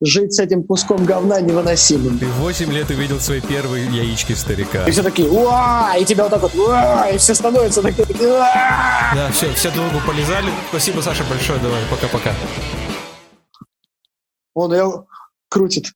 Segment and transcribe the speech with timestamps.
[0.00, 2.18] жить с этим куском говна невыносимым.
[2.18, 4.86] Ты в 8 лет увидел свои первые яички старика.
[4.86, 9.12] И все такие, уа, и тебя вот так вот, уа, и все становятся такие, уа.
[9.14, 10.50] Да, все, все долго полезали.
[10.70, 11.58] Спасибо, Саша, большое.
[11.60, 12.32] Давай, пока-пока.
[14.54, 15.06] Он ее
[15.48, 15.92] крутит.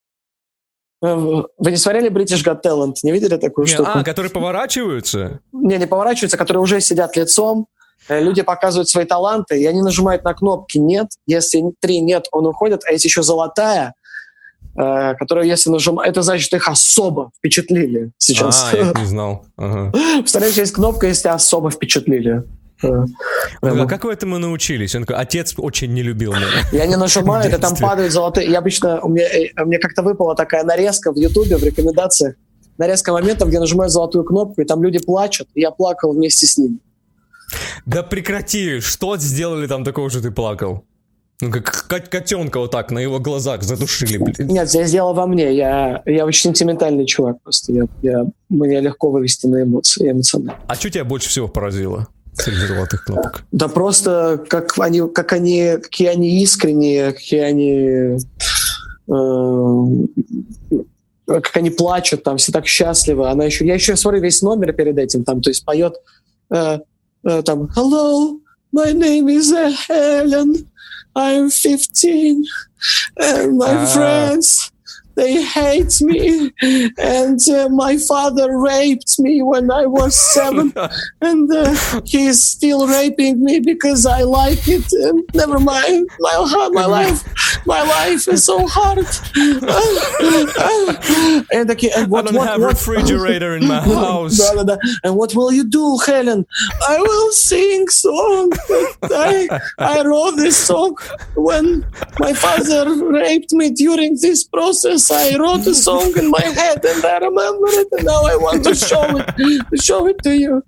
[1.04, 2.94] Э, Вы не смотрели British Got Talent?
[3.02, 3.90] Не видели такую Не, штуку?
[3.94, 5.40] а, которые поворачиваются?
[5.52, 7.66] Не, не поворачиваются, которые уже сидят лицом.
[8.08, 11.08] Э, Люди показывают свои таланты, и они нажимают на кнопки «нет».
[11.26, 12.82] Если три «нет», он уходит.
[12.86, 13.94] А есть еще золотая,
[14.76, 18.70] э, которая, если нажимать, это значит, их особо впечатлили сейчас.
[18.72, 19.44] А, я не знал.
[19.56, 19.92] Ага.
[20.18, 22.42] Представляешь, есть кнопка, если особо впечатлили.
[22.82, 23.04] Э,
[23.60, 24.94] А как вы этому научились?
[24.94, 26.46] Он такой, отец очень не любил меня.
[26.72, 28.50] Я не нажимаю, это там падают золотые.
[28.50, 32.34] Я обычно, у меня, э, мне как-то выпала такая нарезка в Ютубе, в рекомендациях,
[32.78, 36.58] нарезка моментов, где нажимаю золотую кнопку, и там люди плачут, и я плакал вместе с
[36.58, 36.78] ними.
[37.86, 40.84] Да прекрати, что сделали там такого, что ты плакал?
[41.40, 44.48] Ну, как кот- котенка вот так на его глазах задушили, блин.
[44.48, 45.52] Нет, я сделал во мне.
[45.56, 47.72] Я, я очень сентиментальный чувак просто.
[47.72, 50.60] Я, я, мне легко вывести на эмоции, эмоционально.
[50.68, 53.42] А что тебя больше всего поразило среди золотых кнопок?
[53.50, 58.18] Да просто как они, как они, какие они искренние, какие они,
[59.08, 59.76] э,
[61.26, 63.28] как они плачут, там все так счастливы.
[63.28, 65.96] Она еще, я еще смотрю весь номер перед этим, там, то есть поет
[66.54, 66.78] э,
[67.23, 68.39] э, там Hello,
[68.71, 70.69] my name is uh, Helen,
[71.15, 72.43] I'm 15,
[73.19, 73.85] and my А.
[73.87, 74.70] friends.
[75.14, 76.52] they hate me.
[76.98, 80.72] And uh, my father raped me when i was seven.
[81.20, 81.74] And uh,
[82.04, 84.90] he's still raping me because i like it.
[84.92, 86.08] And never mind.
[86.20, 87.22] My, my life
[87.66, 89.06] my life is so hard.
[91.52, 94.38] And and what, i don't what, have what, refrigerator in my house.
[94.38, 94.76] da, da, da.
[95.04, 96.46] and what will you do helen?
[96.88, 98.52] I will sing song.
[99.02, 100.96] I, I wrote this song
[101.34, 101.84] when
[102.18, 105.01] my father raped me during this process.
[105.01, 108.63] I wrote a song in my head and I remember it and now I want
[108.65, 109.27] to show it,
[109.71, 110.63] to show it to you.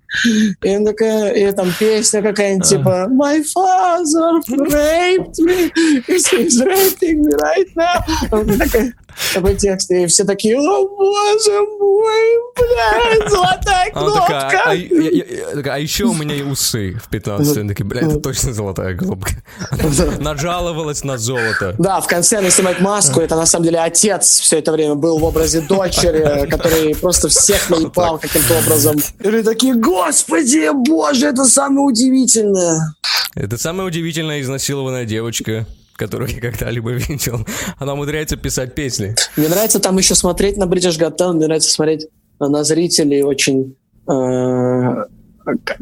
[0.62, 5.70] И, она такая, и там песня какая-нибудь типа My father raped me,
[6.06, 8.02] he's raping me right now.
[8.30, 8.94] Вот такая-
[9.33, 14.61] Такой текст, и все такие, о боже мой, блядь, золотая такая, кнопка.
[14.65, 18.95] а, а еще у меня и усы в 15 Они такие, бля, это точно золотая
[18.95, 19.31] кнопка.
[20.19, 21.75] Нажаловалась на золото.
[21.77, 25.19] Да, в конце она снимает маску, это на самом деле отец все это время был
[25.19, 28.97] в образе дочери, который просто всех наебал каким-то образом.
[29.19, 32.95] И они такие, господи, боже, это самое удивительное.
[33.35, 37.45] Это самая удивительная изнасилованная девочка, которую я когда-либо видел.
[37.77, 39.15] Она умудряется писать песни.
[39.35, 42.07] Мне нравится там еще смотреть на British Got Talent, мне нравится смотреть
[42.39, 43.75] на зрителей очень,
[44.09, 45.05] э,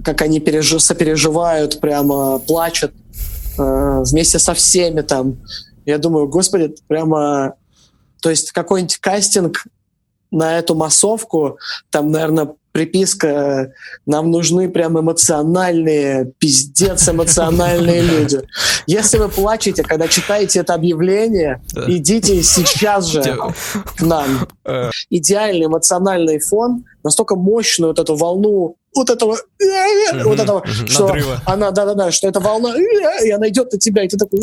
[0.04, 2.94] как они пережи- сопереживают, прямо плачут
[3.58, 5.38] э, вместе со всеми там.
[5.86, 7.56] Я думаю, господи, прямо...
[8.22, 9.66] То есть какой-нибудь кастинг
[10.32, 11.58] на эту массовку,
[11.90, 13.72] там, наверное, приписка
[14.06, 18.42] «Нам нужны прям эмоциональные, пиздец эмоциональные люди».
[18.86, 23.24] Если вы плачете, когда читаете это объявление, идите сейчас же
[23.96, 24.48] к нам.
[24.66, 24.90] Э.
[25.10, 29.38] Идеальный эмоциональный фон, настолько мощную вот эту волну вот этого,
[30.14, 31.42] Мгм, вот этого, что надрыва.
[31.46, 32.76] она, да-да-да, что эта волна,
[33.24, 34.40] и она идет на тебя, и ты такой,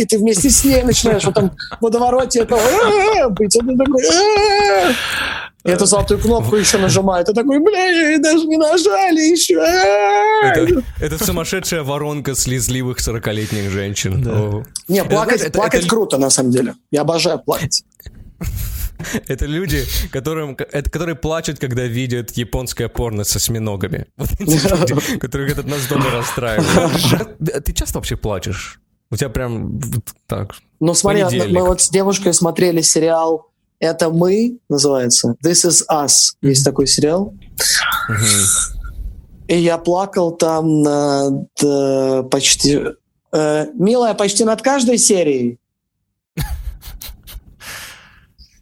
[0.00, 1.50] и ты вместе с ней начинаешь в этом
[1.80, 2.60] водовороте этого
[3.30, 4.02] быть, и ты такой,
[5.62, 9.54] и эту золотую кнопку еще нажимает, и такой, бля, даже не нажали еще.
[10.42, 14.64] Это, это сумасшедшая воронка слезливых 40-летних женщин.
[14.88, 16.74] Не, плакать, это- плакать это- круто, на самом деле.
[16.90, 17.82] Я обожаю плакать.
[19.28, 24.06] Это люди, которым, это, которые плачут, когда видят японское порно со осьминогами.
[24.16, 27.38] Вот эти люди, которых этот настолько расстраивает.
[27.64, 28.80] Ты часто вообще плачешь?
[29.10, 29.80] У тебя прям
[30.26, 30.54] так.
[30.78, 33.50] Ну, смотри, мы вот с девушкой смотрели сериал
[33.80, 35.34] «Это мы» называется.
[35.44, 36.34] «This is us».
[36.42, 37.34] Есть такой сериал.
[39.48, 42.80] И я плакал там над э, почти...
[43.32, 45.58] э, милая, почти над каждой серией.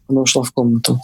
[0.09, 0.99] Она ушла в комнату.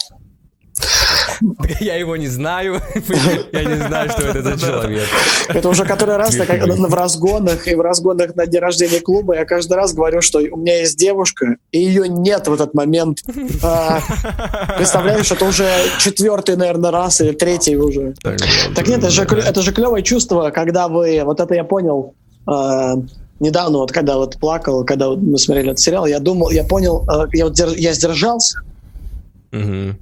[1.79, 2.81] Я его не знаю.
[3.51, 5.07] Я не знаю, что это за человек.
[5.49, 9.35] Это уже который раз так, как в разгонах и в разгонах на день рождения клуба
[9.35, 13.19] я каждый раз говорю, что у меня есть девушка, и ее нет в этот момент.
[13.63, 13.99] А,
[14.77, 15.69] представляешь, это уже
[15.99, 18.13] четвертый, наверное, раз или третий уже.
[18.21, 18.37] Так,
[18.75, 21.23] Так нет, это же, это же клевое чувство, когда вы...
[21.23, 22.15] Вот это я понял
[22.47, 22.93] э,
[23.39, 27.05] недавно, вот когда вот плакал, когда вот мы смотрели этот сериал, я думал, я понял,
[27.09, 28.59] э, я, вот я сдержался,
[29.51, 29.97] Мгм.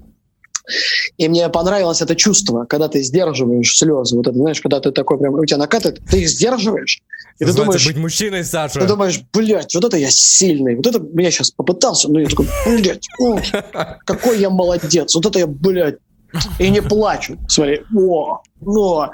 [1.17, 4.15] и мне понравилось это чувство, когда ты сдерживаешь слезы.
[4.15, 6.99] Вот это, знаешь, когда ты такой прям, у тебя накатывает, ты их сдерживаешь,
[7.39, 8.79] И ты думаешь, быть мужчиной, Саша.
[8.79, 12.47] ты думаешь, блядь, вот это я сильный, вот это меня сейчас попытался, но я такой,
[12.65, 13.39] блядь, о,
[14.05, 15.97] какой я молодец, вот это я, блядь,
[16.59, 17.37] и не плачу.
[17.47, 19.09] Смотри, о, о.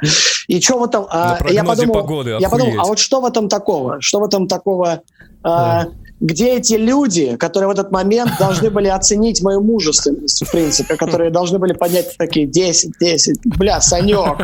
[0.50, 1.06] И что в этом...
[1.12, 4.02] а, я подумал, погоды, я подумал, а вот что в этом такого?
[4.02, 5.04] Что в этом такого?
[5.44, 5.86] а,
[6.20, 11.30] где эти люди, которые в этот момент должны были оценить мою мужественность, в принципе, которые
[11.30, 14.40] должны были поднять такие 10, 10, бля, Санек,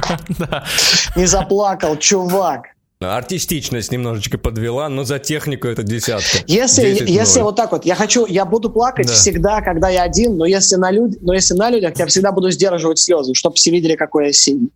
[1.15, 2.67] не заплакал, чувак.
[3.01, 6.37] Артистичность немножечко подвела, но за технику это десятка.
[6.47, 9.13] Если, 10 если вот так вот, я хочу, я буду плакать Да.
[9.13, 12.51] всегда, когда я один, но если на люд, но если на людях, я всегда буду
[12.51, 14.69] сдерживать слезы, чтобы все видели, какой я сильный.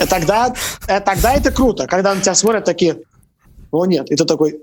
[0.00, 0.54] И тогда,
[0.86, 2.98] э, тогда это круто, когда на тебя смотрят такие,
[3.70, 4.60] о нет, и ты такой,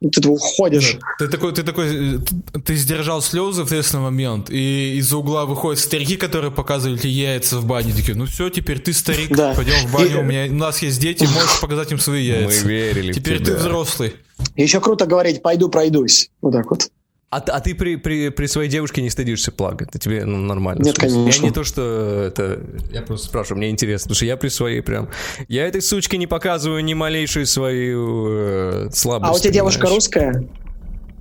[0.00, 0.98] и ты уходишь.
[1.18, 2.18] Ты такой, ты такой, э,
[2.64, 7.58] ты сдержал слезы в ответственный момент, и из-за угла выходят старики, которые показывали тебе яйца
[7.58, 9.54] в бане, такие, ну все, теперь ты старик, Да.
[9.54, 12.36] пойдем в баню, И- у, меня, у нас есть дети, можешь показать им свои Мы
[12.42, 12.66] яйца.
[12.66, 13.46] верили в Теперь тебя.
[13.46, 14.14] ты взрослый.
[14.56, 16.28] Еще круто говорить, пойду пройдусь.
[16.42, 16.90] Вот так вот.
[17.34, 19.88] А, а ты при, при, при своей девушке не стыдишься плакать?
[19.88, 20.84] Это тебе ну, нормально?
[20.84, 21.42] Нет, конечно.
[21.42, 22.60] Я не то, что это...
[22.92, 25.08] Я просто спрашиваю, мне интересно, потому что я при своей прям...
[25.48, 29.32] Я этой сучке не показываю ни малейшую свою э, слабость.
[29.32, 29.96] А у тебя девушка понимаешь?
[29.96, 30.48] русская?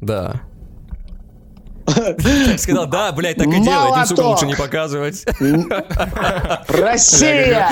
[0.01, 0.41] Да.
[2.57, 4.25] Сказал, да, блядь, так и делай, Молоток.
[4.25, 5.25] лучше не показывать.
[6.67, 7.69] Россия!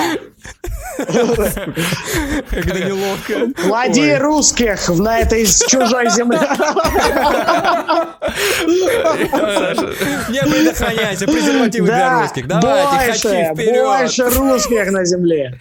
[2.50, 3.62] Когда неловко.
[3.62, 4.18] Клади Ой.
[4.18, 6.40] русских на этой чужой земле.
[10.28, 12.46] Не предохраняйся, презервативы для русских.
[12.46, 13.84] Давайте, хочу вперед.
[13.84, 15.58] больше русских на земле.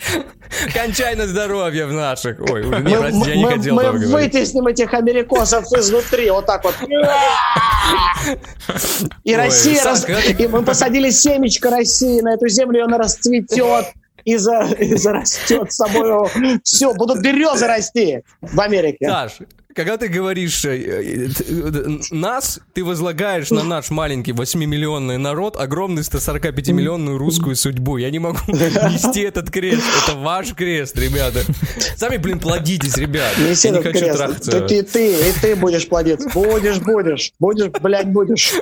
[0.74, 2.40] Кончай на здоровье в наших.
[2.42, 6.76] Ой, не, прости, я не хотел мы вытесним этих америкосов изнутри, вот так вот.
[9.24, 12.98] И Ой, Россия, Саш, рас- и мы посадили семечко России на эту землю, и она
[12.98, 13.94] расцветет
[14.26, 14.64] и, за...
[14.78, 16.30] и зарастет с собой.
[16.64, 19.08] Все, будут березы расти в Америке.
[19.08, 19.40] Саш,
[19.76, 27.18] когда ты говоришь э, э, нас, ты возлагаешь на наш маленький 8-миллионный народ огромную 145-миллионную
[27.18, 27.98] русскую судьбу.
[27.98, 29.84] Я не могу нести этот крест.
[30.04, 31.42] Это ваш крест, ребята.
[31.96, 33.32] Сами, блин, плодитесь, ребят.
[33.38, 34.18] Неси Я не хочу крест.
[34.18, 34.52] трахаться.
[34.52, 36.30] Так и ты, и ты будешь плодиться.
[36.34, 37.32] Будешь, будешь.
[37.40, 38.54] Будешь, блядь, будешь.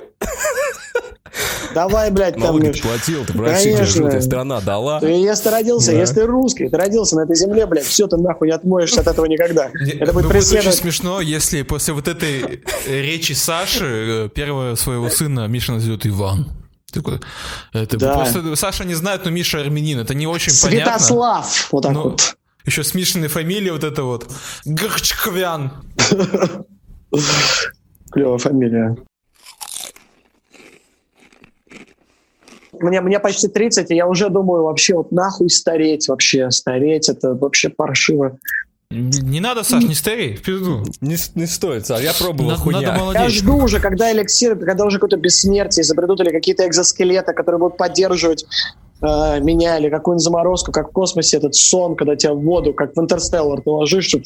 [1.74, 3.86] Давай, блядь, там, ты платил, ты Конечно.
[3.86, 5.00] желтая страна дала.
[5.00, 5.98] Ты, если ты родился, Да.
[6.00, 9.08] если ты русский, ты родился на этой земле, блядь, все, ты нахуй не отмоешься от
[9.08, 9.70] этого никогда.
[9.70, 14.30] Не, Это ну, будет будет очень смешно, если после вот этой э, речи Саши э,
[14.30, 16.52] первого своего сына Миша назовет Иван.
[16.92, 17.20] Такой,
[17.74, 18.14] это Да.
[18.16, 20.00] просто Саша не знает, но Миша армянин.
[20.00, 20.94] Это не очень понятно.
[20.98, 21.68] Святослав.
[21.72, 22.36] Вот так Ну, вот.
[22.66, 24.28] Еще с Мишиной фамилией вот это вот.
[24.66, 25.72] Грчквян.
[28.12, 28.96] Клевая фамилия.
[32.82, 36.50] Мне, мне почти 30, и я уже думаю, вообще, вот нахуй стареть вообще.
[36.52, 38.38] Стареть, это вообще паршиво.
[38.92, 40.84] Не надо, Саш, не старей, в пизду.
[41.00, 42.92] Не, не стоит, Саш, я пробовал Надо, хуйня.
[42.92, 47.60] надо Я жду уже, когда эликсир, когда уже какое-то бессмертие изобретут, или какие-то экзоскелеты, которые
[47.60, 48.46] будут поддерживать
[49.04, 52.96] э, меня, или какую-нибудь заморозку, как в космосе, этот сон, когда тебя в воду, как
[52.96, 54.22] в Интерстеллар, ты ложишься.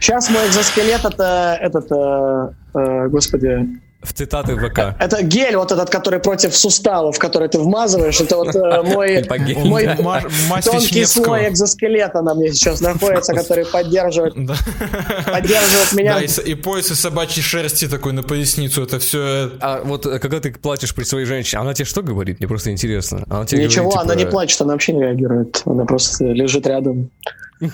[0.00, 3.68] Сейчас мой экзоскелет это, этот, э, э, господи,
[4.00, 4.94] В цитаты ВК.
[5.00, 9.56] это гель вот этот, который против суставов, который ты вмазываешь, это вот э, мой, Ипогей.
[9.64, 9.90] мой
[10.64, 16.20] тонкий слой экзоскелета на мне сейчас находится, который поддерживает, поддерживает меня.
[16.20, 19.50] И, пояс из собачьей шерсти такой на поясницу, это все...
[19.60, 22.38] А вот когда ты плачешь при своей женщине, она тебе что говорит?
[22.38, 23.24] Мне просто интересно.
[23.50, 25.62] Ничего, она не типа, плачет, она вообще не реагирует.
[25.64, 27.10] Она просто лежит рядом.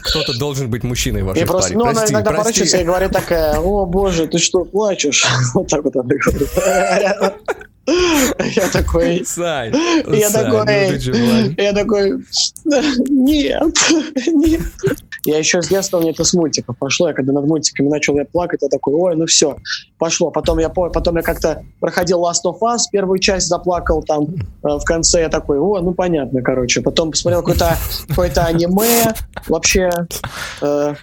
[0.03, 1.79] Кто-то должен быть мужчиной в вашей просто, паре.
[1.79, 2.43] ну, она Прости, иногда прости.
[2.45, 5.27] порочится и говорит такая, о боже, ты что, плачешь?
[5.55, 6.49] Вот так вот она говорит.
[7.87, 9.75] Я такой, Сань,
[10.09, 11.59] я Сань, такой, ну Влад?
[11.59, 12.13] я такой,
[13.11, 13.77] нет,
[14.27, 14.63] нет.
[15.25, 17.09] Я еще с детства мне это с мультиков пошло.
[17.09, 19.57] Я когда над мультиками начал я плакать, я такой, ой, ну все,
[19.99, 20.31] пошло.
[20.31, 24.69] Потом я, по- потом я как-то проходил Last of Us, первую часть заплакал там э,
[24.79, 25.21] в конце.
[25.21, 26.81] Я такой, о, ну понятно, короче.
[26.83, 27.77] Потом посмотрел какое-то
[28.09, 29.15] какое аниме,
[29.49, 29.91] вообще
[30.61, 30.95] э,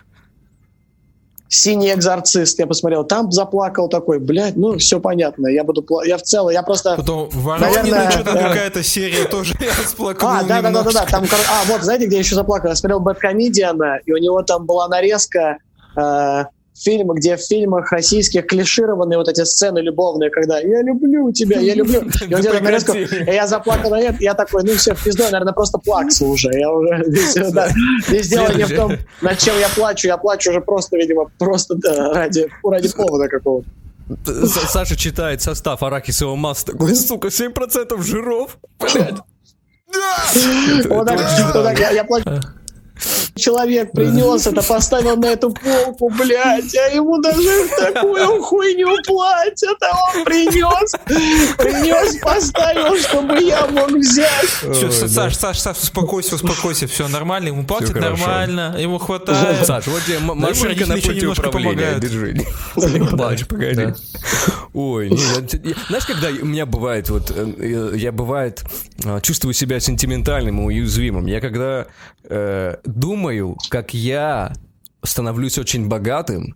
[1.53, 6.17] Синий экзорцист, я посмотрел, там заплакал такой, блядь, ну все понятно, я буду, пла- я
[6.17, 8.47] в целом, я просто, Потом Воронины, Наверное, что-то да.
[8.47, 11.05] какая-то серия тоже я расплакал А, да, да, да, да, да.
[11.05, 12.69] Там, а, вот, знаете, где я еще заплакал?
[12.69, 15.57] Я смотрел Бэткомедиана, и у него там была нарезка
[15.97, 16.45] э,
[16.81, 21.75] фильма, где в фильмах российских клишированные вот эти сцены любовные, когда «я люблю тебя, я
[21.75, 22.01] люблю».
[22.27, 25.23] И он делает нарезку, и я заплакал на это, я такой, ну все, в пизду,
[25.23, 26.49] я, наверное, просто плаксу уже.
[26.53, 30.97] Я уже, здесь, дело не в том, над чем я плачу, я плачу уже просто,
[30.97, 31.75] видимо, просто
[32.13, 33.67] ради, ради повода какого-то.
[34.69, 36.73] Саша читает состав арахисового масла.
[36.73, 38.57] Такой, сука, 7% жиров.
[38.79, 39.15] Блядь.
[41.93, 42.25] Я плачу.
[43.35, 50.17] Человек принес это, поставил на эту полку, блядь, а ему даже такую хуйню платят, а
[50.17, 50.91] он принес,
[51.57, 54.45] принес, поставил, чтобы я мог взять.
[54.73, 59.65] Все, Саш, Саш, Саш, успокойся, успокойся, все нормально, ему платят нормально, ему хватает.
[59.65, 62.35] Саш, вот тебе машинка на пути управления, держи.
[63.15, 63.93] Плачь, погоди.
[64.73, 65.09] Ой,
[65.87, 68.63] знаешь, когда у меня бывает, вот, э, я бывает,
[69.03, 71.25] а, чувствую себя сентиментальным и уязвимым.
[71.25, 71.87] Я когда
[72.23, 72.75] э,
[73.21, 74.51] думаю, как я
[75.03, 76.55] становлюсь очень богатым,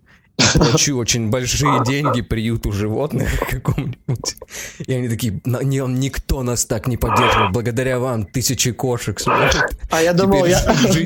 [0.54, 4.36] плачу очень большие деньги приюту животных какому-нибудь.
[4.84, 10.12] И они такие, никто нас так не поддерживал, благодаря вам тысячи кошек сможет А я
[10.12, 10.60] думал, я,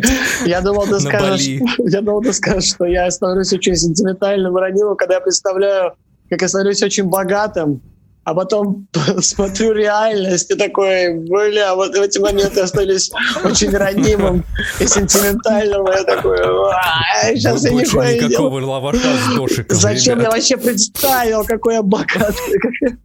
[0.47, 5.17] я думал, ты скажешь, я думал, ты скажешь, что я становлюсь очень сентиментальным ранимым, когда
[5.17, 5.93] я представляю,
[6.31, 7.83] как я становлюсь очень богатым,
[8.31, 8.87] а потом
[9.21, 13.11] смотрю реальность и такой, бля, вот эти моменты остались
[13.43, 14.45] очень ранимым
[14.79, 15.89] и сентиментальным.
[15.89, 16.39] И я такой,
[17.35, 18.21] сейчас я нихуя не
[19.37, 19.77] дошиком.
[19.77, 22.99] Зачем я вообще представил, какой я богатый?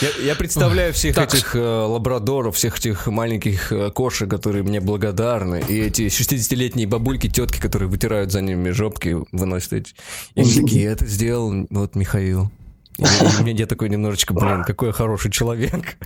[0.00, 1.32] Я, я представляю всех так.
[1.34, 7.28] этих э, лабрадоров, всех этих маленьких э, кошек, которые мне благодарны, и эти 60-летние бабульки,
[7.28, 9.94] тетки, которые вытирают за ними жопки, выносят эти.
[10.34, 12.50] И они такие, это сделал вот Михаил.
[12.98, 15.96] И, и я такой немножечко, блин, какой хороший человек.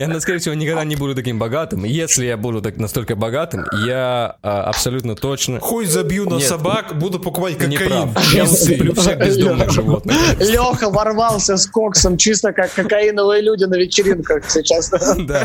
[0.00, 1.82] Я, скорее всего, никогда не буду таким богатым.
[1.82, 5.58] Если я буду так настолько богатым, я а, абсолютно точно...
[5.58, 8.14] Хуй забью на Нет, собак, буду покупать кокаин.
[8.32, 10.16] Я усыплю всех бездомных животных.
[10.38, 14.90] Леха ворвался с коксом, чисто как кокаиновые люди на вечеринках сейчас.
[14.90, 15.42] Да.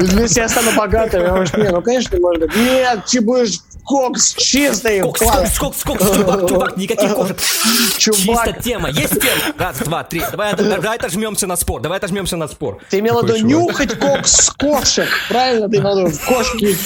[0.00, 2.46] Если я стану богатым, я говорю, не, ну, конечно, можно.
[2.56, 5.00] Нет, ты будешь кокс чистый.
[5.02, 7.36] Кокс, кокс, кокс, кокс, чувак, чувак, никаких кошек.
[7.98, 8.46] Чувак.
[8.46, 9.54] Чисто тема, есть тема.
[9.58, 10.22] Раз, два, три.
[10.30, 12.78] Давай, давай отожмемся на спор, давай отожмемся на спор.
[12.90, 15.08] Ты имел в виду нюхать кокс кошек.
[15.28, 16.76] Правильно ты имел Кошки,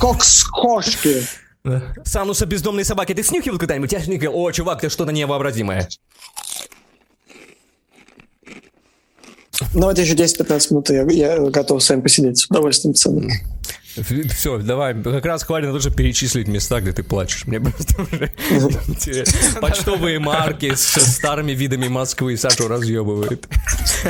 [0.00, 1.22] кокс кошки.
[2.04, 3.92] Сануса бездомной собаки ты снюхивал когда-нибудь?
[3.92, 4.38] Я снюхивал.
[4.38, 5.88] О, чувак, ты что-то невообразимое.
[9.72, 13.40] Ну, вот еще 10-15 минут, я, я готов с вами посидеть с удовольствием, пацаны.
[13.96, 17.46] Все, давай, как раз хватит на то, чтобы перечислить места, где ты плачешь.
[17.46, 19.24] Мне просто уже
[19.60, 23.46] почтовые марки со старыми видами Москвы Сашу разъебывает.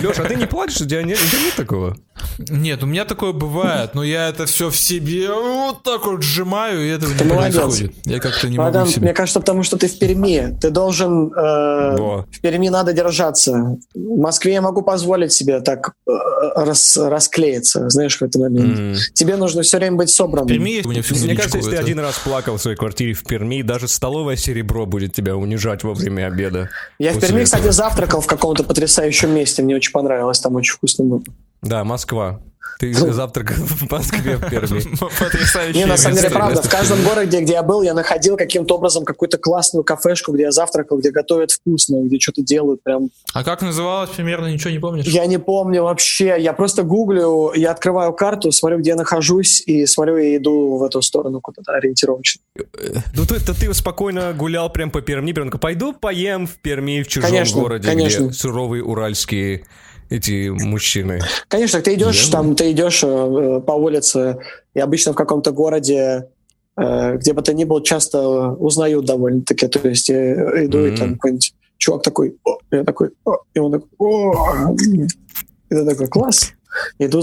[0.01, 0.81] Леша, а ты не плачешь?
[0.81, 1.19] У тебя нет
[1.57, 1.97] такого?
[2.39, 6.85] Нет, у меня такое бывает, но я это все в себе вот так вот сжимаю,
[6.85, 7.93] и это не происходит.
[8.05, 9.03] Я как-то не могу себе.
[9.03, 10.57] Мне кажется, потому что ты в Перми.
[10.61, 11.33] Ты должен...
[11.33, 13.79] Э, в Перми надо держаться.
[13.95, 16.13] В Москве я могу позволить себе так э,
[16.55, 18.79] рас, расклеиться, знаешь, в этот момент.
[18.79, 18.97] Mm.
[19.15, 20.47] Тебе нужно все время быть собранным.
[20.47, 23.63] В Перми мне, мне кажется, если ты один раз плакал в своей квартире в Перми,
[23.63, 26.71] даже столовое серебро будет тебя унижать во время обеда.
[26.99, 27.45] Я в Перми, этого.
[27.45, 29.63] кстати, завтракал в каком-то потрясающем месте.
[29.63, 31.23] Мне очень понравилось, там очень вкусно было.
[31.65, 32.41] Да, Москва.
[32.79, 34.83] Ты завтрак в Москве в Перми.
[35.19, 35.79] Потрясающе.
[35.79, 39.05] Не, на самом деле, правда, в каждом городе, где я был, я находил каким-то образом
[39.05, 43.11] какую-то классную кафешку, где я завтракал, где готовят вкусно, где что-то делают прям.
[43.33, 45.07] А как называлось примерно, ничего не помнишь?
[45.07, 46.37] Я не помню вообще.
[46.39, 50.83] Я просто гуглю, я открываю карту, смотрю, где я нахожусь, и смотрю, и иду в
[50.83, 52.43] эту сторону куда-то ориентировочно.
[53.15, 57.31] Ну, ты, ты спокойно гулял прям по Перми, прям пойду поем в Перми, в чужом
[57.31, 58.25] конечно, городе, конечно.
[58.25, 59.65] где суровые уральские
[60.11, 61.21] эти мужчины.
[61.49, 64.39] Конечно, ты идешь там, ты идешь э, по улице,
[64.75, 66.29] и обычно в каком-то городе,
[66.77, 69.69] э, где бы ты ни был, часто узнают довольно-таки.
[69.69, 70.95] То есть я иду, mm-hmm.
[70.95, 75.85] и там какой-нибудь чувак такой, о, я такой, о, и он такой, о, и ты
[75.85, 76.53] такой, класс.
[76.99, 77.23] Иду,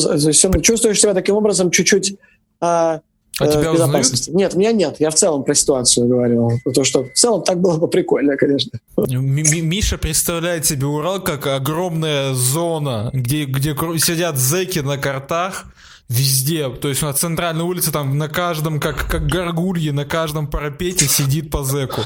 [0.61, 2.15] чувствуешь себя таким образом чуть-чуть
[2.61, 3.01] а,
[3.43, 4.29] а тебя безопасности.
[4.29, 4.53] Узнают?
[4.53, 4.95] Нет, меня нет.
[4.99, 6.51] Я в целом про ситуацию говорил.
[6.73, 8.79] То, что в целом так было бы прикольно, конечно.
[8.97, 15.65] Миша представляет себе Урал как огромная зона, где, где сидят зеки на картах,
[16.09, 16.69] везде.
[16.69, 21.49] То есть на центральной улице там на каждом, как, как горгульи, на каждом парапете сидит
[21.51, 22.01] по зеку.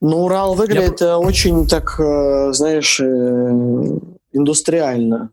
[0.00, 1.06] Ну, Урал выглядит Я...
[1.06, 3.00] Э, очень так, э, знаешь,
[4.32, 5.30] индустриально.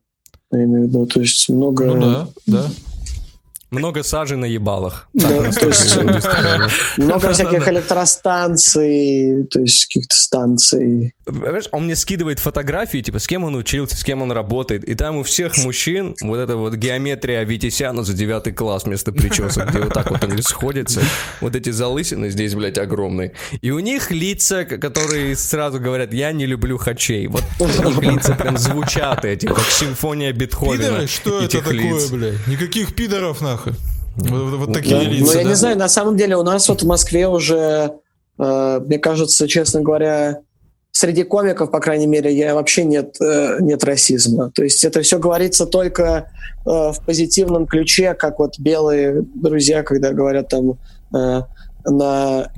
[0.51, 1.05] Я имею в виду.
[1.07, 1.85] То есть много...
[1.85, 2.65] Ну да, да.
[3.71, 5.07] Много сажи на ебалах.
[6.97, 11.13] много всяких электростанций, то есть каких-то станций.
[11.71, 14.83] Он мне скидывает фотографии, типа, с кем он учился, с кем он работает.
[14.83, 19.69] И там у всех мужчин вот эта вот геометрия Витисяна за девятый класс вместо причесок,
[19.69, 21.01] где вот так вот они сходятся.
[21.39, 23.31] Вот эти залысины здесь, блядь, огромные.
[23.61, 27.27] И у них лица, которые сразу говорят, я не люблю хачей.
[27.27, 30.75] Вот у них лица прям звучат эти, как симфония Бетховена.
[30.75, 31.07] Пидоры?
[31.07, 32.47] Что это такое, блядь?
[32.47, 33.73] Никаких пидоров, нахуй нахуй.
[34.17, 35.03] Вот, вот такие да.
[35.03, 35.33] лица.
[35.33, 35.49] Ну, я да?
[35.49, 37.93] не знаю, на самом деле у нас вот в Москве уже,
[38.37, 40.41] э, мне кажется, честно говоря,
[40.91, 44.51] среди комиков, по крайней мере, я вообще нет, э, нет расизма.
[44.53, 46.03] То есть это все говорится только
[46.65, 50.77] э, в позитивном ключе, как вот белые друзья, когда говорят там
[51.15, 51.41] э,
[51.85, 52.51] на,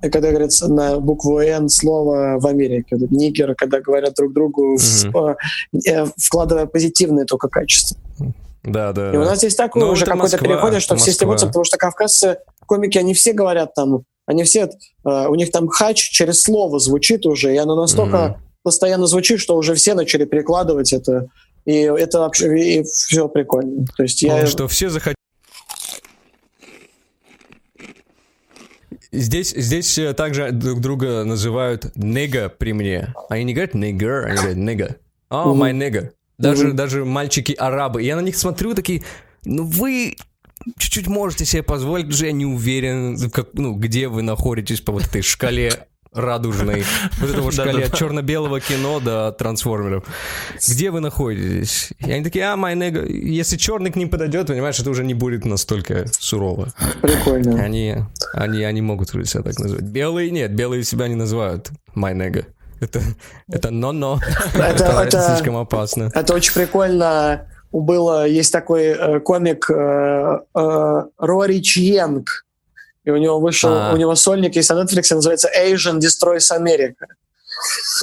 [0.00, 5.36] когда говорят на букву Н слово в Америке, нигер, когда говорят друг другу, в-
[5.84, 7.98] э, вкладывая позитивное только качество.
[8.62, 9.12] Да, да.
[9.12, 9.30] И у да.
[9.30, 12.96] нас здесь такое Ну, уже какой-то Москва, переход, что все стебутся, потому что кавказцы комики,
[12.98, 14.70] они все говорят там, они все,
[15.04, 18.36] э, у них там хач через слово звучит уже, и оно настолько Мгм.
[18.62, 21.26] постоянно звучит, что уже все начали перекладывать это,
[21.64, 23.84] и это вообще, и все прикольно.
[23.96, 24.46] То есть я...
[24.46, 25.16] Что все захотят.
[29.10, 33.12] Здесь, здесь э, также друг друга называют нега при мне.
[33.28, 34.96] Они не говорят нигер, они говорят нега.
[35.28, 35.62] О, Мгм.
[35.62, 36.10] my nigga.
[36.38, 36.76] Даже, Мгм.
[36.76, 38.02] даже мальчики-арабы.
[38.02, 39.02] Я на них смотрю такие,
[39.44, 40.16] ну вы
[40.78, 44.92] чуть-чуть можете себе позволить, потому что я не уверен, как, ну, где вы находитесь по
[44.92, 45.72] вот этой шкале
[46.12, 46.84] радужной,
[47.20, 50.04] вот этой вот шкале от черно-белого кино до трансформеров.
[50.68, 51.90] Где вы находитесь?
[52.00, 53.10] И они такие, а, nigga.
[53.10, 56.72] Если черный к ним подойдет, понимаешь, это уже не будет настолько сурово.
[57.00, 57.62] Прикольно.
[57.62, 57.96] Они,
[58.34, 59.82] они, они могут себя так назвать.
[59.82, 62.44] Белые нет, белые себя не называют nigga.
[62.84, 63.00] Это,
[63.48, 64.18] это но-но.
[64.54, 66.10] Это- слишком опасно.
[66.14, 67.46] Это очень прикольно.
[67.70, 69.74] Было, есть такой э, комик э,
[70.54, 72.44] э, Рори Чьенг,
[73.04, 73.92] и у него вышел, А.
[73.94, 77.06] у него сольник есть на Netflix, называется Asian Destroys America.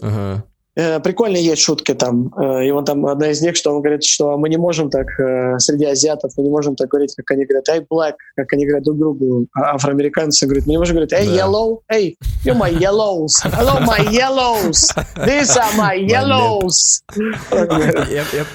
[0.01, 0.43] Ага.
[0.75, 2.31] Э, Прикольные есть шутки там.
[2.37, 5.07] Э, И он там, одна из них, что он говорит, что мы не можем так
[5.19, 8.65] э, среди азиатов, мы не можем так говорить, как они говорят, эй, black, как они
[8.65, 11.33] говорят друг другу, а афроамериканцы говорят, мы не можем говорить, эй, Да.
[11.45, 14.89] yellow, эй, you my yellows, hello my yellows,
[15.25, 17.01] these are my yellows.
[17.51, 18.45] Я- я-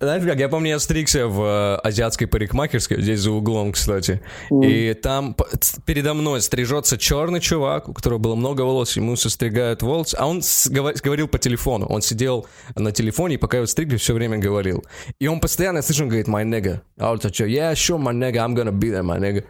[0.00, 4.22] Знаешь как, я помню, я стригся в э, азиатской парикмахерской, здесь за углом, кстати.
[4.50, 5.36] И там
[5.84, 10.40] передо мной стрижется черный чувак, у которого было много волос, ему состригают волосы, а он
[10.70, 11.84] говорил по телефону.
[11.84, 14.82] Он сидел на телефоне, и пока его стригли, все время говорил.
[15.18, 16.80] И он постоянно, он говорит, my nigga.
[16.98, 19.44] А он такой, yeah, sure, my nigga, I'm gonna be there, my nigga.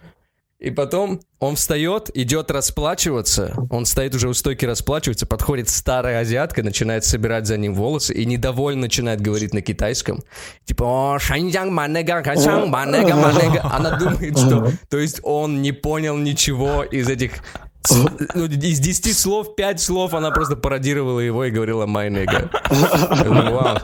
[0.60, 3.56] И потом он встает, идет расплачиваться.
[3.70, 8.26] Он стоит уже у стойки расплачиваться, подходит старая азиатка, начинает собирать за ним волосы и
[8.26, 10.22] недовольно начинает говорить на китайском.
[10.66, 13.62] Типа, о, шаньян манега, качан манега, манега.
[13.72, 14.70] Она думает, что...
[14.90, 17.42] То есть он не понял ничего из этих...
[18.34, 22.50] ну, из 10 слов, 5 слов она просто пародировала его и говорила «my nigga».
[23.16, 23.78] Я думаю, «Вау».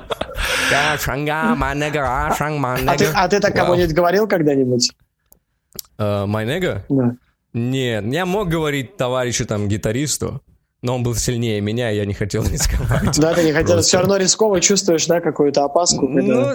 [0.70, 3.12] «Да, шанга, my nigga, а, А ты, nigga».
[3.14, 4.92] а так кому-нибудь говорил когда-нибудь?
[5.98, 6.82] Э, «My nigga»?
[6.88, 7.16] Да.
[7.52, 10.42] Нет, я мог говорить товарищу там гитаристу,
[10.82, 13.18] но он был сильнее меня, я не хотел рисковать.
[13.18, 13.80] Да, ты не хотел.
[13.80, 16.06] Все равно рисково чувствуешь, да, какую-то опаску.
[16.06, 16.54] Ну,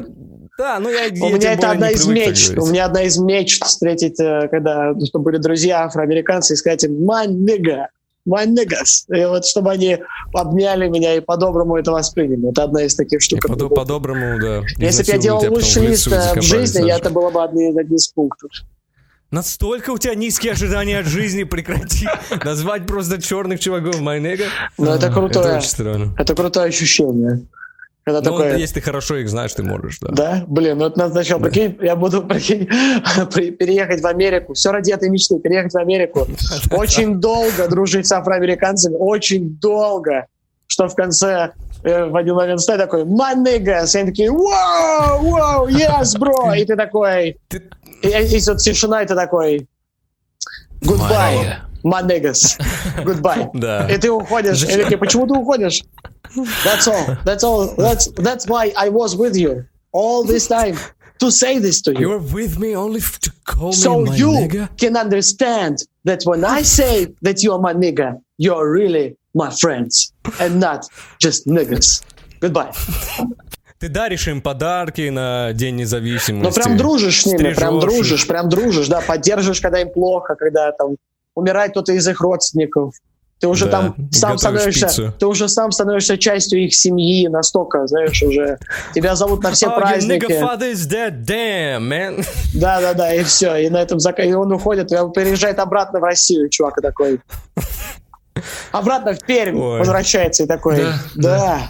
[0.58, 2.56] да, ну я, У меня это одна из мечт.
[2.58, 7.26] У меня одна из мечт встретить, э, когда были друзья афроамериканцы и сказать им «my
[7.28, 7.88] nigga»,
[8.30, 9.08] «my niggas».
[9.10, 9.98] И вот чтобы они
[10.34, 12.52] обняли меня и по-доброму это восприняли.
[12.52, 13.42] Это одна из таких штук.
[13.42, 14.62] По-доброму, да.
[14.78, 18.52] Если бы я делал лучший лист в жизни, я, это было бы одни- из пунктов.
[19.32, 22.08] Настолько у тебя низкие ожидания от жизни, прекрати.
[22.44, 24.00] Назвать просто черных чуваков?
[24.02, 25.58] Но Ну, это Это крутое.
[25.58, 26.14] очень странно.
[26.18, 27.42] Это крутое ощущение.
[28.04, 28.58] Когда Ну, такое...
[28.58, 30.10] если ты хорошо их знаешь, ты можешь, да.
[30.12, 30.44] Да?
[30.48, 32.68] Блин, ну это надо сначала, прикинь, я буду, прикинь,
[33.34, 34.54] при- переехать в Америку.
[34.54, 36.28] Все ради этой мечты, переехать в Америку.
[36.72, 40.26] Очень долго дружить с афроамериканцами, очень долго,
[40.66, 41.52] что в конце
[41.84, 46.58] э, в один момент стать такой, my niggas, и они такие, вау, вау, yes, bro,
[46.58, 47.38] и ты такой,
[48.03, 49.67] Ты- и, и вот тишина, и ты такой,
[50.83, 52.59] goodbye, my niggas,
[53.05, 53.49] goodbye.
[53.55, 53.87] Да.
[53.89, 55.83] И ты уходишь, и такие, почему ты уходишь?
[56.65, 60.77] That's all, that's all, that's, that's why I was with you all this time,
[61.21, 62.01] to say this to you.
[62.01, 64.77] You're with me only f- to call So me my you nigga?
[64.77, 70.13] can understand that when I say that you are my nigga, you're really my friends
[70.41, 70.87] and not
[71.19, 72.03] just niggas.
[72.41, 72.71] Goodbye.
[73.82, 76.48] Ты даришь им подарки на День независимости.
[76.48, 77.82] Ну прям дружишь с ними, прям стрижешь их.
[77.82, 80.98] дружишь, прям дружишь, да, поддерживаешь, когда им плохо, когда там
[81.34, 82.94] умирает кто-то из их родственников.
[83.40, 85.14] Ты уже Да, там сам становишься, пиццу.
[85.20, 88.60] ты уже сам становишься частью их семьи настолько, знаешь, уже
[88.94, 90.26] тебя зовут на все Oh, праздники.
[90.32, 92.24] dead, damn, man.
[92.54, 93.56] Да, да, да, и все.
[93.56, 94.20] И на этом зак...
[94.20, 97.20] и он уходит, и он переезжает обратно в Россию, чувак такой.
[98.72, 99.80] Обратно в Пермь Ой.
[99.80, 100.78] возвращается и такой.
[100.78, 101.62] Да, Да.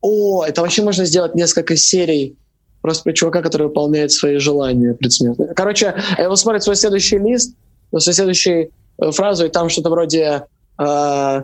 [0.00, 2.36] О, это вообще можно сделать несколько серий.
[2.80, 5.52] Просто про чувака, который выполняет свои желания предсмертные.
[5.54, 7.54] Короче, он смотрит свой следующий лист,
[7.90, 8.70] свою следующую
[9.02, 10.44] э, фразу, и там что-то вроде
[10.78, 11.42] э,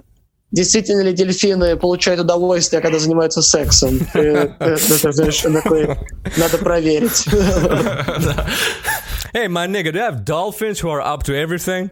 [0.53, 3.99] Действительно ли дельфины получают удовольствие, когда занимаются сексом?
[6.37, 7.27] Надо проверить.
[9.35, 11.91] Hey, my nigga, do you have dolphins who are up to everything?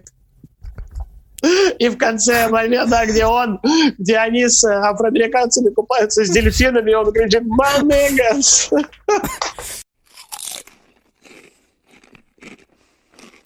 [1.79, 3.61] И в конце момента, где он,
[3.99, 8.71] где они с афроамериканцами купаются с дельфинами, он кричит «Манегас!»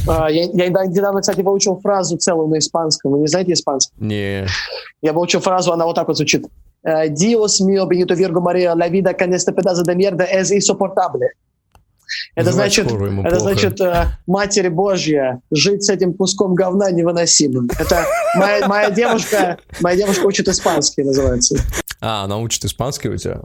[0.07, 3.13] А, Я, я недавно, кстати, выучил фразу целую на испанском.
[3.13, 3.93] Вы не знаете испанский?
[3.99, 4.47] Не.
[5.03, 6.47] Я выучил фразу, она вот так вот звучит.
[6.83, 11.27] Э, Dios mío, benito Virgo María, la vida con este pedazo de mierda es insoportable.
[12.35, 17.65] Это значит, это значит, э, Матерь Божья, жить с этим куском говна невыносимо.
[17.79, 21.57] Это моя, моя девушка, моя девушка учит испанский, называется.
[22.01, 23.41] А, она учит испанский у тебя?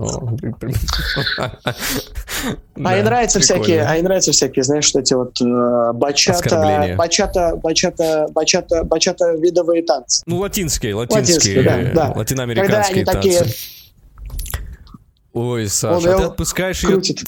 [2.83, 7.55] А ей нравятся всякие, а ей нравятся всякие, знаешь, что эти вот э, бачата, бачата,
[7.55, 10.21] бачата, бачата, бачата видовые танцы.
[10.27, 13.45] Ну, латинские, латинские, латиноамериканские танцы.
[15.33, 16.91] Ой, Саша, а ты отпускаешь ее...
[16.91, 17.23] крутит.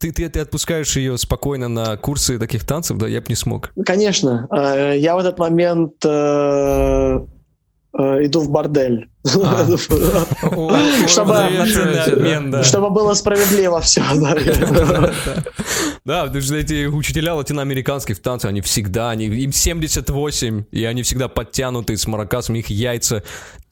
[0.00, 3.06] Ты, ты, ты отпускаешь ее спокойно на курсы таких танцев, да?
[3.06, 3.70] Я бы не смог.
[3.86, 4.48] Конечно.
[4.50, 9.08] Э, Я в этот момент э, э, иду в бордель.
[12.62, 14.02] Чтобы- было справедливо все.
[16.04, 21.02] Да, потому что эти учителя латиноамериканские в танце, они всегда, они, им 78, и они
[21.02, 23.22] всегда подтянутые с маракасом, их яйца.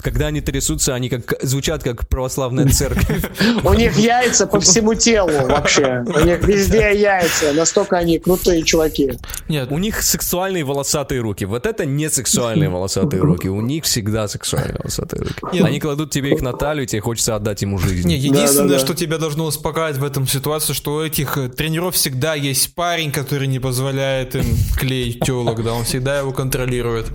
[0.02, 3.24] Когда они трясутся, они как звучат как православная церковь.
[3.64, 6.04] У них яйца по всему телу вообще.
[6.06, 7.52] У них везде яйца.
[7.52, 9.12] Настолько они крутые чуваки.
[9.48, 11.44] Нет, У них сексуальные волосатые руки.
[11.44, 13.48] Вот это не сексуальные волосатые руки.
[13.48, 15.38] У них всегда сексуальные волосатые руки.
[15.52, 15.64] Нет.
[15.64, 18.06] Они кладут тебе их на талию, и тебе хочется отдать ему жизнь.
[18.06, 18.78] Не, единственное, Да-да-да.
[18.78, 23.10] что тебя должно успокаивать в этом ситуации, что у этих э, тренеров всегда есть парень,
[23.10, 24.44] который не позволяет им
[24.78, 27.06] клеить телок, да, он всегда его контролирует.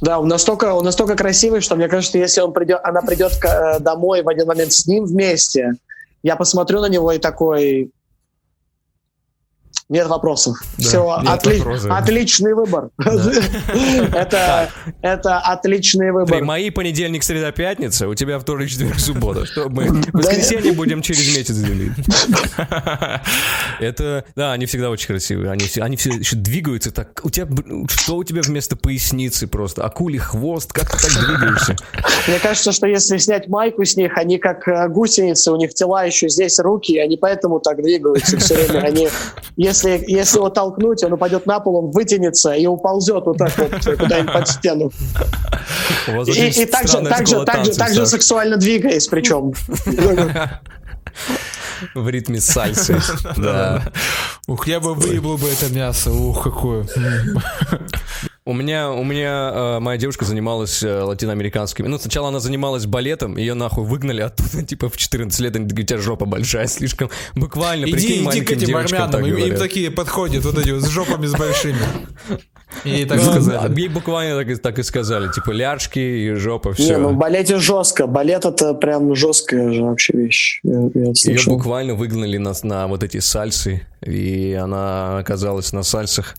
[0.00, 3.80] Да, он настолько, он настолько красивый, что мне кажется, если он придет, она придет э,
[3.80, 5.72] домой в один момент с ним вместе,
[6.22, 7.90] я посмотрю на него и такой...
[9.88, 10.58] Нет вопросов.
[10.76, 11.90] Да, Все, нет вопросов.
[11.90, 12.90] отличный выбор.
[12.98, 14.68] Это,
[15.00, 16.44] это отличный выбор.
[16.44, 19.46] мои понедельник, среда, пятница, у тебя вторник, четверг, суббота.
[19.46, 21.92] Что мы в воскресенье будем через месяц делить.
[23.80, 25.50] Это, да, они всегда очень красивые.
[25.50, 27.20] Они все, они все еще двигаются так.
[27.24, 27.48] У тебя,
[27.88, 29.84] что у тебя вместо поясницы просто?
[29.84, 31.76] Акулий хвост, как ты так двигаешься?
[32.26, 36.04] Мне кажется, что если снять майку с них, они как э, гусеницы, у них тела
[36.04, 38.84] еще здесь, руки, и они поэтому так двигаются все время.
[38.84, 39.08] Они,
[39.56, 43.70] если, если его толкнуть, он упадет на пол, он вытянется и уползет вот так вот
[43.98, 44.90] куда-нибудь под стену.
[46.26, 49.52] И, и также, также, также, также сексуально двигаясь, причем.
[51.94, 53.00] в ритме сальсы.
[53.36, 53.82] Да.
[54.46, 56.86] Ух, я бы выебал бы это мясо, ух, какое.
[58.48, 61.86] У меня, у меня э, моя девушка занималась э, латиноамериканскими.
[61.86, 65.82] Ну, сначала она занималась балетом, ее нахуй выгнали оттуда, типа в 14 лет, они такие,
[65.82, 67.10] у тебя жопа большая слишком.
[67.34, 70.82] Буквально, Иди, прикинь, иди к этим армянам, так им, им такие подходят, вот эти вот
[70.82, 71.76] с жопами с большими.
[72.84, 73.80] И так Ну, сказали.
[73.80, 76.98] Ей буквально так, и- так и сказали, типа ляжки и жопа, Не, все.
[76.98, 78.06] ну в балете жестко.
[78.06, 80.60] Балет это прям жесткая же вообще вещь.
[80.62, 86.36] Я, я Ее буквально выгнали на, на вот эти сальсы, и она оказалась на сальсах.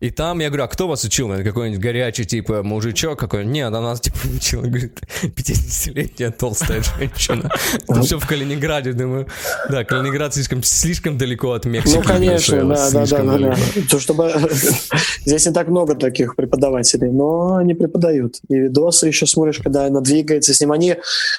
[0.00, 1.28] И там я говорю, а кто вас учил?
[1.28, 7.50] Наверное, Какой-нибудь горячий, типа, мужичок какой Нет, она нас, типа, учила, говорит, 50-летняя толстая женщина.
[7.88, 9.26] Это все в Калининграде, думаю.
[9.68, 11.96] Да, Калининград слишком, слишком далеко от Мексики.
[11.96, 13.56] Ну, конечно, да, да, да, да.
[13.90, 14.32] То, чтобы
[15.26, 18.36] здесь не так много таких преподавателей, но они преподают.
[18.48, 20.72] И видосы еще смотришь, когда она двигается с ним.
[20.72, 20.96] Они,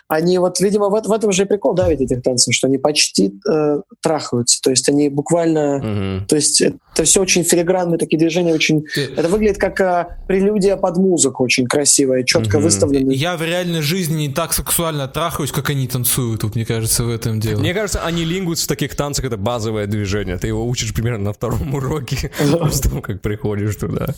[0.08, 2.78] они вот, видимо, в, в этом же и прикол, да, ведь этих танцев, что они
[2.78, 4.62] почти э, трахаются.
[4.62, 5.78] То есть они буквально...
[5.78, 6.26] Мгм.
[6.28, 8.86] То есть это все очень филигранные такие движения, очень...
[9.16, 12.64] Это выглядит как э, прелюдия под музыку, очень красивая, четко Мгм.
[12.66, 13.16] выставленная.
[13.16, 17.10] Я в реальной жизни не так сексуально трахаюсь, как они танцуют, вот мне кажется, в
[17.10, 17.60] этом дело.
[17.60, 20.38] Мне кажется, анилингус в таких танцах это базовое движение.
[20.38, 24.13] Ты его учишь примерно на втором уроке, после того, как приходишь туда.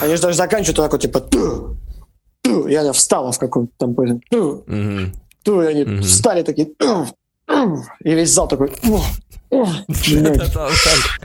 [0.00, 1.20] Они же даже заканчивают вот так вот, типа...
[1.20, 1.76] «Ту,
[2.42, 2.66] ту».
[2.66, 4.20] И она встала в каком-то там позе.
[4.30, 4.64] «Ту,
[5.42, 6.66] ту», и они встали такие...
[6.66, 7.06] «Ту,
[7.46, 7.82] ту».
[8.04, 8.72] И весь зал такой...
[8.88, 9.02] «О,
[9.50, 10.72] о, блядь, Это так.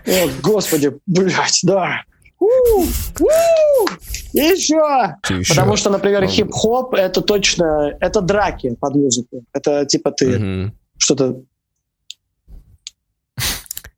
[0.05, 2.03] о, Господи, блядь, да.
[2.39, 3.87] У, у,
[4.33, 5.15] Еще!
[5.29, 5.53] Еще.
[5.53, 9.43] Потому что, например, хип-хоп это точно, это драки под музыку.
[9.53, 11.41] Это типа ты что-то...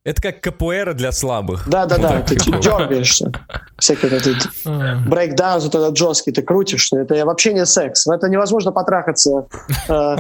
[0.04, 1.70] Это как капуэра для слабых.
[1.70, 2.58] Да-да-да, Вот ты типа.
[2.58, 3.32] дергаешься.
[3.78, 6.92] Всякий вот этот брейкдаун, вот этот жесткий, ты крутишь.
[6.92, 8.08] Это вообще не секс.
[8.08, 9.46] Это невозможно потрахаться
[9.88, 10.16] э,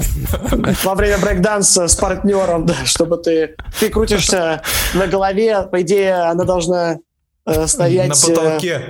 [0.84, 3.56] во время брейкданса с партнером, да, чтобы ты...
[3.80, 4.62] Ты крутишься
[4.94, 6.98] на голове, по идее, она должна
[7.48, 8.10] э, стоять...
[8.10, 8.82] На э, потолке.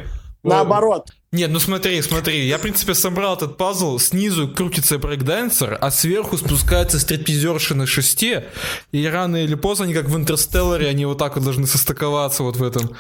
[0.43, 1.08] наоборот.
[1.34, 6.36] Нет, ну смотри, смотри, я, в принципе, собрал этот пазл, снизу крутится брейкдансер, а сверху
[6.36, 8.48] спускается стриптизерши на шесте,
[8.91, 12.58] и рано или поздно они, как в Интерстелларе, они вот так вот должны состыковаться вот
[12.58, 12.98] в этом.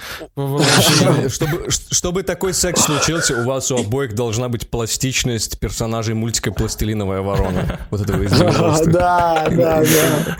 [1.27, 7.19] Чтобы, чтобы такой секс случился, у вас у обоих должна быть пластичность персонажей мультика «Пластилиновая
[7.19, 7.81] ворона».
[7.89, 8.85] Вот этого из 90-х.
[8.85, 10.37] Да, да, да.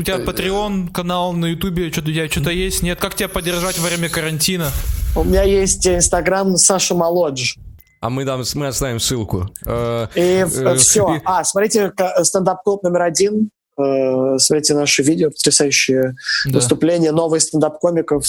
[0.00, 2.82] У тебя Patreon канал на Ютубе, что-то у тебя что-то есть?
[2.82, 4.70] Нет, как тебя поддержать во время карантина?
[5.14, 7.56] У меня есть инстаграм Саша Молодж.
[8.00, 9.50] А мы, дам, мы оставим ссылку.
[9.66, 11.20] Э, И э, все.
[11.26, 13.50] А, смотрите стендап-клуб номер один.
[13.78, 16.14] Э, Смотрите наши видео, потрясающие
[16.46, 18.24] выступления, новые стендап-комиков.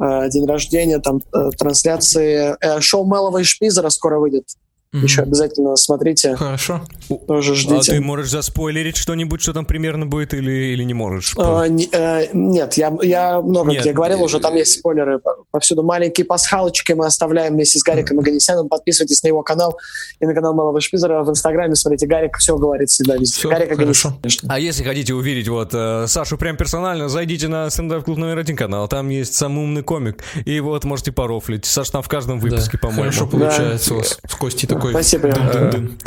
[0.00, 2.56] Э, День рождения, там э, трансляции.
[2.58, 4.46] Э, Шоу Мелова и Шпизера скоро выйдет.
[4.92, 5.04] Мгм.
[5.04, 6.36] Еще обязательно смотрите.
[6.36, 6.82] Хорошо.
[7.26, 7.92] Тоже А ждите.
[7.92, 11.34] ты можешь заспойлерить что-нибудь, что там примерно будет, или, или не можешь?
[11.38, 15.18] Э, не- э, Нет, я, я много Нет, где говорил э, уже, там есть спойлеры
[15.18, 15.82] по- повсюду.
[15.82, 18.68] Маленькие пасхалочки мы оставляем вместе с Гариком Аганесяном.
[18.68, 19.78] Подписывайтесь на его канал
[20.20, 21.74] и на канал Малого Шпизера в Инстаграме.
[21.74, 23.34] Смотрите, Гарик все говорит всегда везде.
[23.38, 24.14] Всё, Гарик Аганесян.
[24.48, 28.56] А если хотите увидеть вот э, Сашу прям персонально, зайдите на стендап клуб номер один
[28.56, 28.88] канал.
[28.88, 30.22] Там есть самый умный комик.
[30.44, 31.64] И вот можете порофлить.
[31.64, 33.02] Саш там в каждом выпуске, Да, по-моему.
[33.04, 34.92] Хорошо получается у вас с Костей такой.
[34.92, 35.28] Спасибо.
[35.28, 35.98] дын-дын-дын.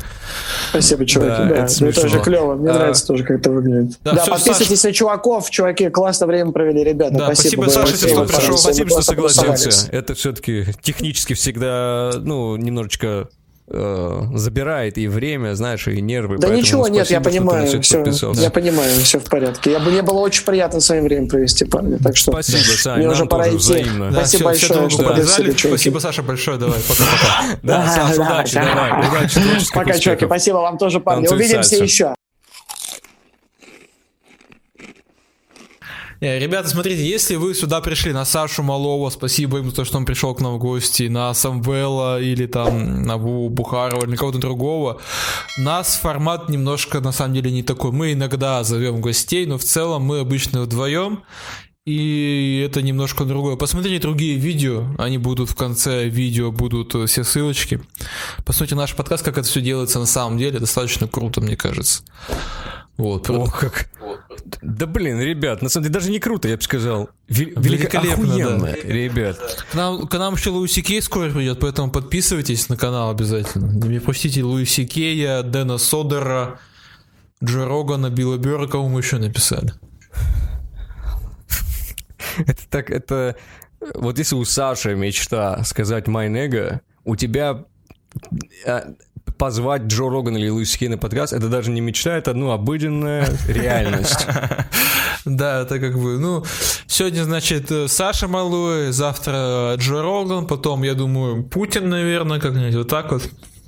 [0.69, 1.29] Спасибо, чуваки.
[1.31, 2.55] Да, Да, это это, тоже клево.
[2.55, 2.73] Мне А.
[2.73, 3.97] нравится тоже, как это выглядит.
[4.03, 5.49] Да, Да, всё, подписывайтесь на чуваков.
[5.49, 7.15] Чуваки, классно время провели, ребята.
[7.15, 8.57] Да, спасибо, было Саша, что пришел.
[8.57, 9.89] Спасибо, что согласился.
[9.91, 13.29] Это все-таки технически всегда, ну, немножечко
[13.67, 16.37] э, забирает и время, знаешь, и нервы.
[16.37, 18.41] Да ничего, нет, я спасибо, понимаю, это все, подписался.
[18.41, 19.71] я понимаю, все в порядке.
[19.71, 21.97] Я, мне было очень приятно с вами время провести, парни.
[21.97, 23.63] Так что Спасибо, Сань, мне нам уже пора тоже идти.
[23.63, 24.11] взаимно.
[24.11, 24.25] Да.
[24.25, 25.51] Спасибо все большое, друг что подвязали.
[25.51, 26.57] Спасибо, Саша, большое.
[26.57, 27.57] Давай, пока-пока.
[27.63, 28.65] Да, Саш, да, удачи, да.
[28.65, 29.09] давай.
[29.09, 29.39] Удачи,
[29.73, 31.27] Пока, чуваки, спасибо вам тоже, парни.
[31.27, 32.14] Увидимся еще.
[36.25, 40.05] Ребята, смотрите, если вы сюда пришли на Сашу Малова, спасибо ему за то, что он
[40.05, 44.39] пришел к нам в гости, на Самвела или там на Вову Бухарова или на кого-то
[44.39, 44.99] другого,
[45.57, 47.91] нас формат немножко на самом деле не такой.
[47.91, 51.23] Мы иногда зовем гостей, но в целом мы обычно вдвоем,
[51.85, 53.55] и это немножко другое.
[53.55, 57.81] Посмотрите другие видео, они будут в конце видео, будут э, все ссылочки.
[58.43, 62.01] Посмотрите наш подкаст, как это все делается на самом деле, достаточно круто, мне кажется.
[62.97, 63.29] Вот.
[63.29, 63.89] Ох, как.
[64.61, 67.09] Да блин, ребят, на самом деле даже не круто, я бы сказал.
[67.27, 68.75] Вел- Великолепно, охуенно, да.
[68.75, 69.65] ребят.
[69.71, 73.71] К нам, к нам еще Луиси Кей скоро придет, поэтому подписывайтесь на канал обязательно.
[73.85, 76.59] Не пропустите Луиси Кея, Дэна Содера,
[77.43, 79.73] Джо Рогана, Билла Бёрра, кого мы еще написали.
[82.37, 83.35] Это так, это...
[83.93, 87.65] Вот если у Саши мечта сказать «Майн эго», у тебя
[88.65, 88.81] э,
[89.37, 93.27] позвать Джо Роган или Луис Хей на подкаст, это даже не мечта, это, ну, обыденная
[93.47, 94.27] реальность.
[95.25, 96.43] Да, это как бы, ну,
[96.87, 103.11] сегодня, значит, Саша Малуэ, завтра Джо Роган, потом, я думаю, Путин, наверное, как-нибудь вот так
[103.11, 103.23] вот.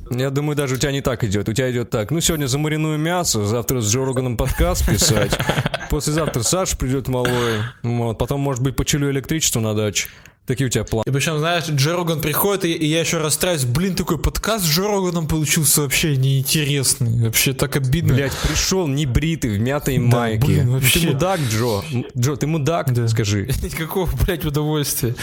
[0.09, 1.49] Я думаю, даже у тебя не так идет.
[1.49, 2.11] У тебя идет так.
[2.11, 5.37] Ну, сегодня замариную мясо, завтра с Джо Роганом подкаст писать.
[5.89, 7.61] Послезавтра Саша придет малой.
[7.83, 8.17] Вот.
[8.17, 10.07] Потом, может быть, почилю электричество на даче.
[10.47, 11.03] Такие у тебя планы.
[11.05, 14.69] И причем, знаешь, Джо Роган приходит, и, и я еще расстраиваюсь, блин, такой подкаст с
[14.69, 18.13] Джо Роганом получился вообще неинтересный, вообще так обидно.
[18.13, 20.45] Блять, пришел небритый, в мятой Да, майке.
[20.47, 21.01] блин, вообще.
[21.01, 21.83] Ты мудак, Джо?
[22.17, 22.93] Джо, ты мудак?
[22.93, 23.09] Да.
[23.09, 23.49] Скажи.
[23.61, 25.15] Никакого, блядь, удовольствия.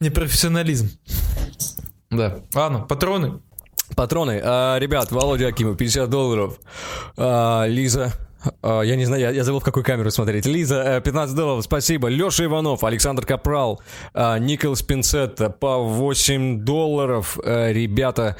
[0.00, 0.90] Непрофессионализм.
[2.10, 2.40] Да.
[2.52, 3.38] Ладно, патроны.
[3.94, 4.40] Патроны.
[4.42, 6.58] А, ребят, Володя Акимов, 50 долларов.
[7.16, 8.12] А, Лиза.
[8.62, 10.46] А, я не знаю, я, забыл, в какую камеру смотреть.
[10.46, 12.08] Лиза, э, 15 долларов, спасибо.
[12.08, 13.80] Леша Иванов, Александр Капрал,
[14.14, 17.38] а, Николас Пинцетта по 8 долларов.
[17.42, 18.36] Э, ребята,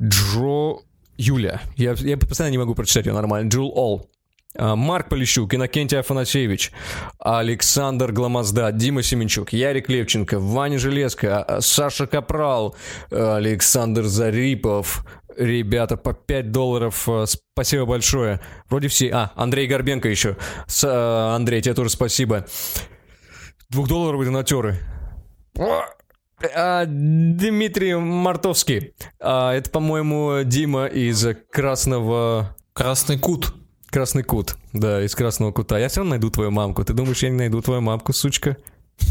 [0.00, 0.80] Джо...
[1.16, 1.60] Юля.
[1.76, 3.50] Я, я постоянно не могу прочитать ее нормально.
[3.50, 4.10] Джул Ол.
[4.56, 6.72] А, Марк Полищук, Иннокентий Афанасьевич,
[7.18, 12.74] Александр Гламазда, Дима Семенчук, Ярик Левченко, Ваня Железко, Саша Капрал,
[13.10, 18.40] Александр Зарипов, ребята, по 5 долларов, а, спасибо большое.
[18.68, 19.10] Вроде все.
[19.10, 20.36] А, Андрей Горбенко еще.
[20.66, 22.46] С, а, Андрей, тебе тоже спасибо.
[23.68, 24.78] Двухдолларовые донатеры.
[26.54, 28.94] А, Дмитрий Мартовский.
[29.20, 32.56] А, это, по-моему, Дима из Красного...
[32.72, 33.54] Красный кут.
[33.90, 35.76] Красный кут, да, из красного кута.
[35.76, 36.84] Я все равно найду твою мамку.
[36.84, 38.56] Ты думаешь, я не найду твою мамку, сучка?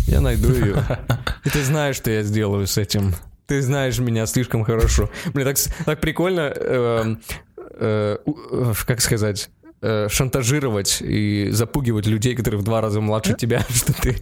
[0.07, 0.77] Я найду ее.
[1.43, 3.13] И ты знаешь, что я сделаю с этим.
[3.49, 5.09] Ты знаешь меня слишком хорошо.
[5.33, 7.21] Блин, так, так прикольно, эм,
[7.57, 9.49] э, э, как сказать,
[9.81, 14.21] э, шантажировать и запугивать людей, которые в два раза младше тебя, что ты,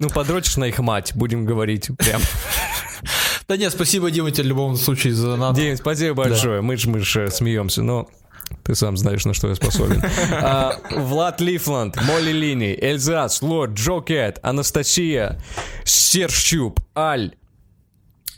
[0.00, 2.20] ну, подрочишь на их мать, будем говорить прям.
[3.46, 5.54] Да нет, спасибо, Дима, тебе в любом случае за донат.
[5.54, 6.60] Дим, спасибо большое.
[6.60, 8.08] Мы ж, мы ж э, смеемся, но
[8.64, 10.02] Ты сам знаешь, на что я способен.
[10.32, 15.38] А, Влад Лифланд, Молли Лини, Эльзас, Лорд, Джо Кэт, Анастасия,
[15.84, 17.34] Серщуп, Аль.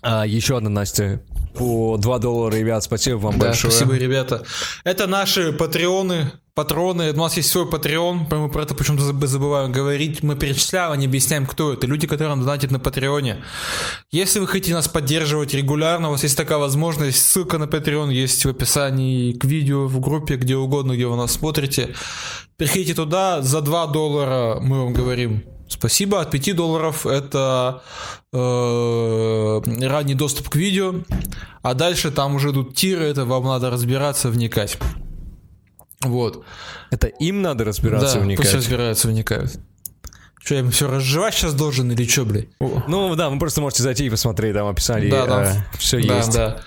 [0.02, 1.20] А, еще одна Настя.
[1.54, 3.72] По 2 доллара, ребят, спасибо вам Да, большое.
[3.72, 4.44] спасибо, ребята.
[4.84, 7.12] Это наши патреоны, патроны.
[7.12, 10.22] У нас есть свой патреон, мы про это почему-то заб- забываем говорить.
[10.22, 11.86] Мы перечисляем, а не объясняем, кто это.
[11.88, 13.42] Люди, которые нам донатят на патреоне.
[14.12, 17.20] Если вы хотите нас поддерживать регулярно, у вас есть такая возможность.
[17.20, 21.32] Ссылка на патреон есть в описании к видео, в группе, где угодно, где вы нас
[21.32, 21.94] смотрите.
[22.56, 26.20] Переходите туда, за 2 доллара мы вам говорим спасибо.
[26.20, 27.82] От 5 долларов это
[28.32, 30.94] э, ранний доступ к видео.
[31.62, 34.78] А дальше там уже идут тиры, это вам надо разбираться, вникать.
[36.02, 36.44] Вот.
[36.90, 38.44] Это им надо разбираться, да, вникать.
[38.44, 39.58] пусть разбираются, вникают.
[40.42, 42.48] Что, я им все разжевать сейчас должен или что, блядь?
[42.58, 45.10] Ну да, вы просто можете зайти и посмотреть там описание.
[45.10, 45.46] Да, там
[45.78, 46.32] все да, есть.
[46.32, 46.60] да.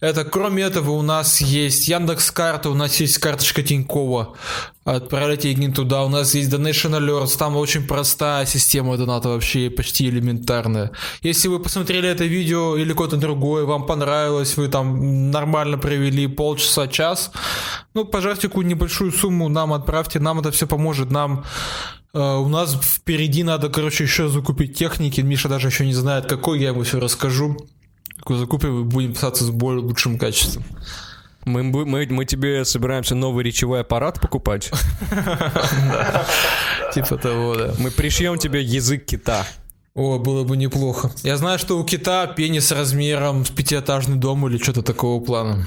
[0.00, 4.36] Это, кроме этого, у нас есть Яндекс карта, у нас есть карточка Тинькова.
[4.84, 6.04] Отправляйте деньги туда.
[6.04, 10.92] У нас есть Donation Alerts, там очень простая система доната, вообще почти элементарная.
[11.22, 16.86] Если вы посмотрели это видео или какое-то другое, вам понравилось, вы там нормально провели полчаса,
[16.86, 17.32] час,
[17.92, 21.44] ну, пожалуйста, какую небольшую сумму нам отправьте, нам это все поможет, нам
[22.14, 25.20] э, у нас впереди надо, короче, еще закупить техники.
[25.20, 27.56] Миша даже еще не знает, какой, я ему все расскажу.
[28.36, 30.64] Закупим, и будем писаться с более лучшим качеством.
[31.44, 34.70] Мы, мы, мы тебе собираемся новый речевой аппарат покупать.
[36.94, 37.74] Типа того, да.
[37.78, 39.46] Мы пришьем тебе язык кита.
[39.94, 41.10] О, было бы неплохо.
[41.22, 45.66] Я знаю, что у кита пенис размером с пятиэтажный дом или что-то такого плана.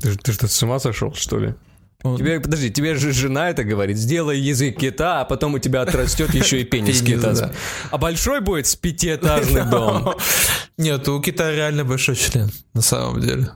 [0.00, 1.54] Ты, ты что, с ума сошел, что ли?
[2.04, 5.82] Он- Тебе, подожди, тебе же жена это говорит, сделай язык кита, а потом у тебя
[5.82, 7.52] отрастет еще и пенис кита.
[7.90, 10.14] А большой будет с пятиэтажный дом.
[10.78, 13.50] Нет, у кита реально большой член, на самом деле.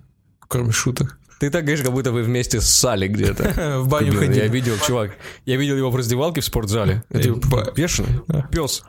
[0.48, 1.18] Кроме шуток.
[1.40, 3.78] Ты так говоришь, как будто вы вместе ссали где-то.
[3.80, 4.48] В баню Блин, Я ходили.
[4.48, 5.12] видел, чувак,
[5.46, 7.02] я видел его в раздевалке в спортзале.
[7.11, 7.30] Это
[7.74, 8.82] бешеный пес.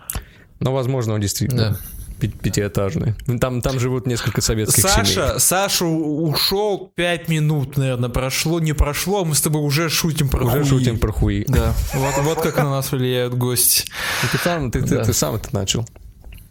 [0.60, 1.80] Но, возможно, он действительно
[2.20, 3.16] пятиэтажный.
[3.28, 4.94] Ну, Там, там живут несколько советских семей.
[5.06, 8.60] Саша, Саша ушел, пять минут, наверное, прошло.
[8.62, 10.70] Не прошло, а мы с тобой уже шутим про Уже хуи.
[10.70, 11.44] шутим про хуи.
[11.48, 13.86] Да, вот, вот как на нас влияют гости.
[14.32, 15.04] Ты сам, ты, ты- Да.
[15.04, 15.86] ты сам это начал.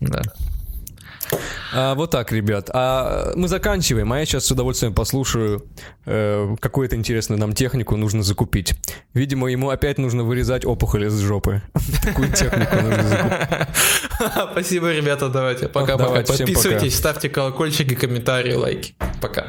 [0.01, 0.21] Да.
[1.73, 2.71] А, вот так, ребят.
[2.73, 5.65] А мы заканчиваем, а я сейчас с удовольствием послушаю
[6.07, 8.75] э, какую-то интересную нам технику нужно закупить.
[9.15, 11.63] Видимо, ему опять нужно вырезать опухоль из жопы.
[12.03, 14.49] Такую технику нужно закупить.
[14.53, 15.69] Спасибо, ребята, давайте.
[15.69, 16.23] Пока-пока.
[16.23, 18.95] Подписывайтесь, ставьте колокольчики, комментарии, лайки.
[19.21, 19.49] Пока.